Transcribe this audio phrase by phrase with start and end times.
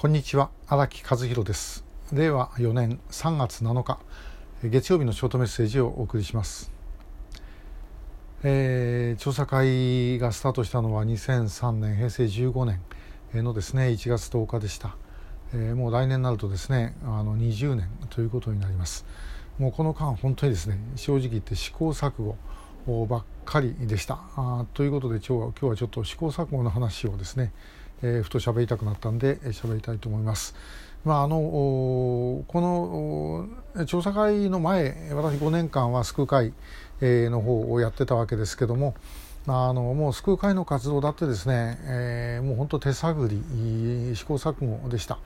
[0.00, 1.84] こんにちは荒木和弘です。
[2.10, 3.98] 令和4年3月7日
[4.64, 6.72] 月曜日のショートメッセージをお送りします、
[8.42, 14.96] えー、調査会がスタートしたのは2003年平成15年のですね1月10日でした、
[15.52, 19.04] えー、もう来年になるとですねあの20年ということになります。
[19.58, 22.12] もうこの間本当にですね正直言って試行錯
[22.86, 24.18] 誤ばっかりでした。
[24.34, 27.52] あということで今日は今日はちょっと試行錯誤の話をですね
[28.02, 30.54] えー、ふと喋りたくなったんで喋りたいと思います。
[31.04, 32.44] まあ、あのこ
[33.74, 36.52] の調査会の前私5年間は救う会
[37.00, 38.94] の方をやってたわけですけども
[39.46, 45.18] あのもう救う会の活動だってですね、えー、もう本当手探り試行錯誤でした。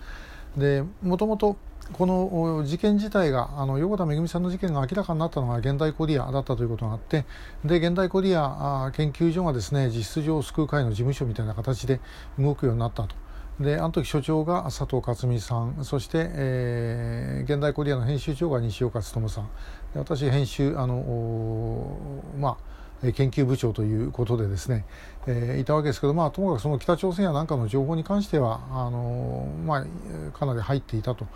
[0.57, 1.57] でもともと
[1.93, 7.25] この事件自体があの横田めぐみさんの事件が明らかになったのが現代コリアだったということがあって
[7.65, 12.01] で現代コリア研究所がですね実質上救う会の事務所みたいな形で
[12.39, 13.15] 動くようになったと。
[13.61, 19.49] であの時所長が佐藤克美さんそして、えー、現代コリアの編集長が西岡努さん
[19.95, 22.74] 私編集あのまあ
[23.13, 24.85] 研究部長ということでですね、
[25.27, 31.27] えー、いたわけですけど、まあ、ともかくその北朝鮮やなんかの情報に関してはあの、まあ、かなり入っていたと。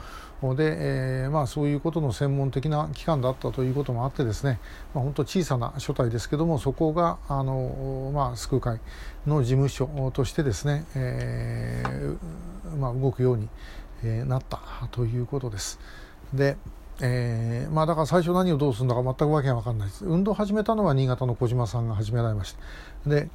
[0.54, 4.60] で、えーまあ、そういうことの専門的な機関だったということもあってですね、
[4.94, 8.78] まあ、本当小さな所帯ですけどもそこがあの、まあ、救う会
[9.26, 13.48] の事務所としてですね、えーまあ、動くように
[14.28, 14.60] なった
[14.92, 15.80] ということです。
[16.32, 16.56] で
[17.00, 20.04] えー、まあだから最初何をどうするのか全くわけが分かんないです。
[20.04, 22.56] 運動を始めたのは新潟の小島さんが始められまし
[23.04, 23.10] た。
[23.10, 23.28] で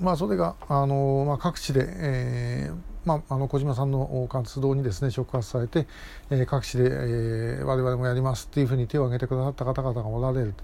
[0.00, 5.86] まあそれがあの、まあ、各地で、えーまあ、あの小島さんの活動にですね触発されて、
[6.30, 10.54] えー、各地で、えー、我々もやりますっていうふうに手を挙げてくださった方々がおられる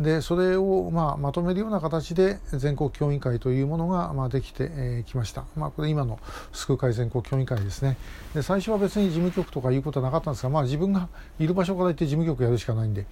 [0.00, 6.18] でそれを、まあ、まとめるような形で全国協議会というものが、まあ、できてき、ました、まあ、これ今の
[6.52, 7.96] 救う会全国協議会ですね
[8.34, 13.06] で最初は別に事務局とかいうことはなかったんですが、まあ、自分がいる場所から行って事務局やるしかないんで、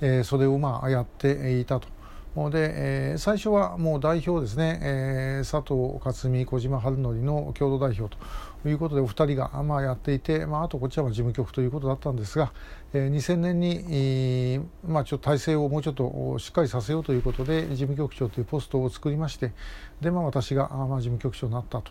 [0.00, 1.88] えー、それをまあやっていたと。
[2.34, 8.14] で、えー、最初はもう代表ですね、えー、佐藤克美小島春則の共同代表
[8.62, 12.52] ということでお二人が、まあ、やっていて、まあ、あとこっちは事務局ということだったんですが、
[12.92, 19.52] えー、2000年に、まあ、ちょっと体制をもうちょっとしっかりさせようということで事務局長というポストを作りまして
[20.00, 21.82] で、まあ、私が、まあ、事務局長になった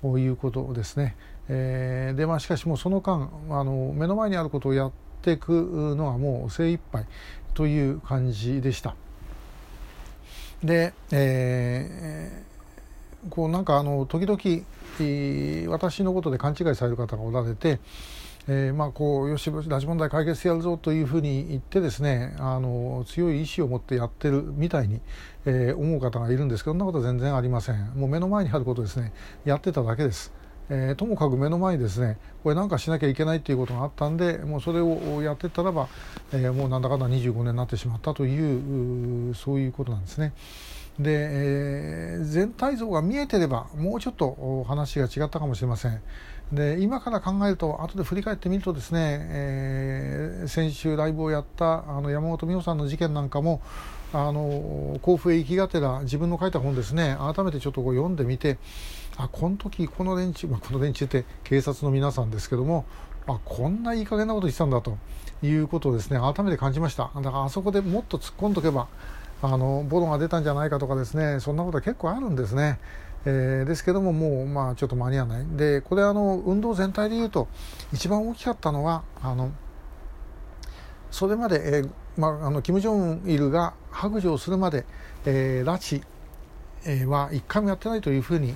[0.00, 1.16] ということですね。
[1.48, 4.92] えー、でまあ、しかしもうその間あの目の前にあることをやっ
[5.22, 7.06] ていくのはもう精一杯
[7.54, 8.94] という感じでした。
[10.62, 14.38] で、えー、こうなんかあの時々
[15.70, 17.78] 私のことで勘違いされる方がおられて、
[18.48, 25.00] えー、まあこうよし拉致問題解決してやるぞというふうに言ってですねあの強い意志を持ってやってるみたいに、
[25.46, 29.12] えー、思う方がいるんですけどそんなことは全然ありませんもう目の前にあることですね
[29.44, 30.37] やってただけです。
[30.70, 35.88] えー、ともかく目の前にですねこれなんかしなきゃいけないということがあったんでもうそれをやってたらば、
[36.32, 40.32] えー、もうなんだかんだ25年になってしまったというそういうことなんですね。
[40.98, 46.00] で、えー、全体像が見えてればもうちょっと話が違ったかもしれません。
[46.52, 53.60] で今から考えると後で振り返ってみるとですね、えー、先週ライブをやったあの山本美穂さんの事件なんかも
[54.12, 57.16] あの甲府へ行きがてら自分の書いた本ですね。
[57.18, 58.56] 改めてちょっとこう読んでみて
[59.16, 62.86] あこの時この連中、まあ、この連中って警察の皆さんですけども
[63.26, 64.96] あこんないい加減なこと言ってたんだと
[65.42, 67.10] いうことをですね改めて感じました。
[67.14, 68.88] だからあそこでもっと突っ込んどけば
[69.42, 72.78] あのボロが出たんじゃないかとかですねそんなことは結構あるんですね。
[73.26, 75.46] えー、ですけどももうまあちょっと間に合わない。
[75.56, 77.46] でこれあの運動全体でいうと
[77.92, 79.50] 一番大きかったのはあの
[81.10, 84.84] それまで、えーまあ、あの金正恩イルが白状するまで、
[85.24, 86.02] えー、拉致、
[86.84, 88.54] え、は一回もやってないというふうに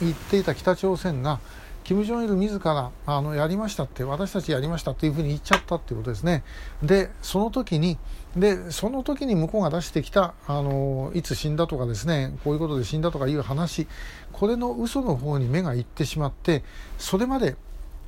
[0.00, 1.38] 言っていた北朝鮮が
[1.84, 6.42] 金正日自らあのやりましたって私たちやりましたっていうふうに言っちゃったっていうことですね。
[6.82, 7.98] でその時に
[8.36, 13.86] でその時に向こうが出してきたあのいつ死んだとかですねこういうことで死んだとかいう話
[14.32, 16.64] これの嘘の方に目がいってしまって
[16.98, 17.54] それまで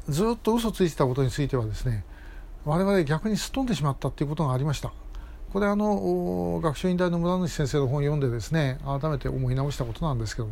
[0.08, 2.04] ずっと嘘ついてたことについてはですね
[2.66, 4.92] 我々逆にすっ飛んでしまったっていうことがありました。
[5.52, 10.50] これあの学習院大の村主先生の本を読んでですね改めて思い直したことなんですけど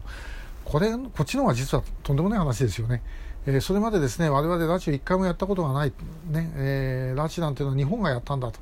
[0.64, 3.02] これこっちの方が実はとんでもない話ですよね。
[3.46, 5.92] えー、それまでですね我々拉致を一回もやったことがない、
[6.30, 8.60] ねえー、拉致なんていうのは日本がやったんだと。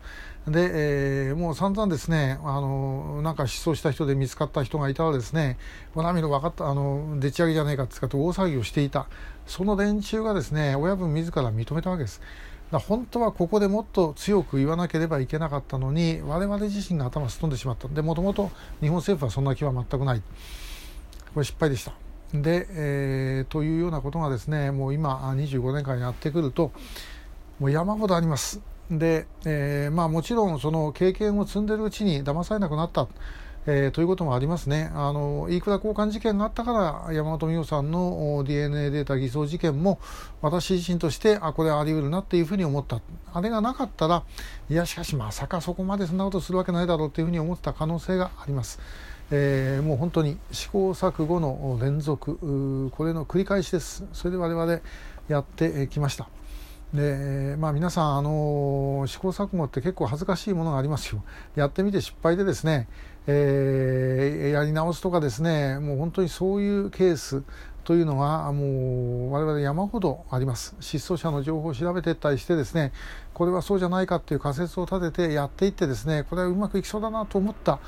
[0.49, 5.57] で、えー、もう散々ですね、あの、なんか失踪した人で見つかった人がいたらですね、
[5.95, 9.07] ナミの分かった、あの、でっち上げじゃねえかって使って大騒ぎをしていた。
[9.47, 12.21] その連中がですね、親分自ら認めたわけです。
[12.73, 17.87] だ本当はここでもっと強く言わなければいけなかったのに、我々自身が頭をすっ飛んでしまった。
[17.87, 20.23] で、もともと日本政府はそんな気は全くない。
[21.35, 21.93] これ失敗でした。
[22.33, 26.73] で、えー、というようなことがですねもう今25年間やってくると
[27.61, 28.61] もう山ほどあります。
[28.91, 33.09] で、えー、まあ、もちろんその経験を積んでるうちに騙されなくなった、
[33.65, 34.91] えー、ということもありますね。
[34.93, 40.01] あの飯倉交換事件があったから山本美代さんの DNA データ偽装事件も
[40.41, 43.01] 私自身としてあこれあり得るなっていうふうに思った
[43.33, 44.25] あれがなかったら
[44.69, 48.81] いやしかしまさかそこまでそんなことするわけないだろうっていうふうに思ってた可能性があります。
[49.31, 54.81] えー、もう本当に試行錯誤の連続これの繰り返しですそれで我々
[55.29, 56.29] やってきました
[56.95, 61.23] でまあ皆さんあの試行錯誤って結構恥ずかしいものがありますよ。
[61.57, 62.87] やってみて失敗でですね、
[63.27, 67.43] えー、やり直すとかですねもう本当にそういうケース
[67.85, 68.65] というのがも
[69.29, 70.77] う我々山ほどあります。
[70.81, 72.93] 失踪者の情報を調べていったりしてですね
[73.33, 77.79] これはそうじゃないかっていう仮説を立ててやっていってですねこれはうまくいきそうだなと思った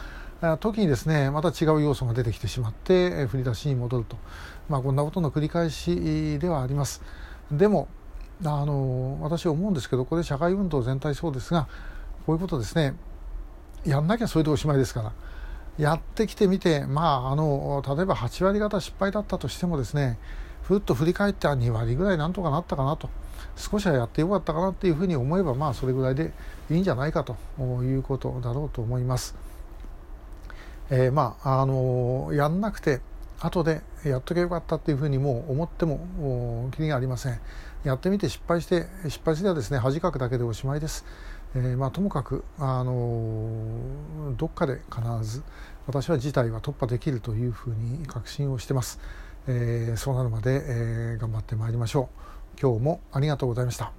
[0.61, 4.17] 時にですねまた違う要素が出てきてしまって振り出しに戻ると、
[4.69, 7.03] まあ、こんなことの繰り返しではあります。
[7.53, 7.89] でも
[8.45, 11.69] あの私思うんですけどこれ社会運動全体そうですが
[12.27, 12.95] こういうことですね
[13.85, 15.13] やんなきゃそれでおしまいですから
[15.79, 20.19] やってきてみてまああの例えば8割方失敗だったとしてもですね
[20.63, 23.11] ふっと振り返って2割ぐらいなんとかなったかなと
[23.57, 26.33] 少しはやってよかったかなっていうふうに思えばまあそれぐらいで
[26.71, 27.37] いいんじゃないかと
[27.83, 29.37] いうことだろうと思います。
[30.91, 33.01] えー、まああのやんなくて
[33.45, 37.39] 後でやっとけばよかったっていうふうにもう思ってもきりがありません。
[37.85, 41.05] やってみて失敗して失敗すればですね恥かくだけでおしまいです、
[41.55, 45.43] えー、まあ、ともかくあのどっかで必ず
[45.87, 49.01] 私は事態は突破できるというふうに確信をしてます、
[49.47, 52.09] えー、そうなるまで、え頑張ってまいりましょ
[52.57, 52.61] う。
[52.61, 53.95] 今日もありがとうございました。